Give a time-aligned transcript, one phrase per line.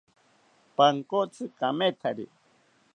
[0.75, 2.25] Pankotzi kamethari